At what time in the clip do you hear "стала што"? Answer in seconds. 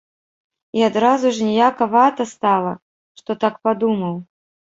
2.33-3.31